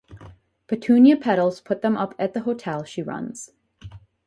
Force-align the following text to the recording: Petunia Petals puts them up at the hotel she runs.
Petunia 0.65 1.15
Petals 1.15 1.61
puts 1.61 1.83
them 1.83 1.95
up 1.95 2.15
at 2.17 2.33
the 2.33 2.39
hotel 2.39 2.83
she 2.83 3.03
runs. 3.03 3.51